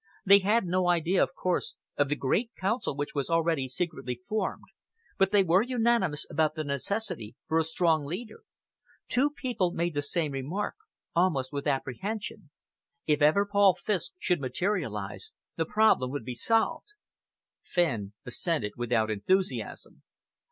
[0.25, 4.65] They had no idea, of course, of the great Council which was already secretly formed,
[5.19, 8.39] but they were unanimous about the necessity for a strong leader.
[9.09, 10.73] Two people made the same remark,
[11.15, 12.49] almost with apprehension:
[13.05, 16.93] 'If ever Paul Fiske should materialise, the problem would be solved!'"
[17.63, 20.01] Fenn assented without enthusiasm.